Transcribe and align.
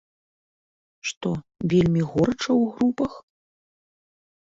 Што, 1.09 1.29
вельмі 1.75 2.01
горача 2.11 2.47
ў 2.47 2.63
групах? 2.75 3.11